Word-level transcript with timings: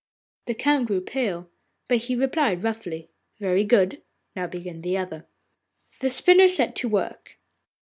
The 0.47 0.55
Count 0.55 0.87
grew 0.87 0.99
pale, 0.99 1.47
but 1.87 1.99
he 1.99 2.15
replied 2.15 2.63
roughly, 2.63 3.11
'Very 3.39 3.63
good. 3.63 4.01
Now 4.35 4.47
begin 4.47 4.81
the 4.81 4.97
other.' 4.97 5.27
The 5.99 6.09
spinner 6.09 6.47
set 6.47 6.75
to 6.77 6.89
work. 6.89 7.37